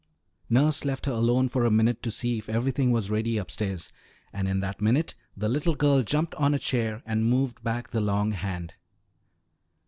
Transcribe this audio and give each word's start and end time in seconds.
Nurse 0.49 0.83
left 0.83 1.05
her 1.05 1.11
alone 1.11 1.47
for 1.47 1.63
a 1.63 1.69
minute 1.69 2.01
to 2.01 2.09
see 2.09 2.39
if 2.39 2.49
everything 2.49 2.89
was 2.89 3.11
ready 3.11 3.37
upstairs, 3.37 3.93
and 4.33 4.47
in 4.47 4.59
that 4.61 4.81
minute 4.81 5.13
the 5.37 5.47
little 5.47 5.75
girl 5.75 6.01
jumped 6.01 6.33
on 6.33 6.55
a 6.55 6.57
chair 6.57 7.03
and 7.05 7.29
moved 7.29 7.63
back 7.63 7.91
the 7.91 8.01
long 8.01 8.31
hand. 8.31 8.73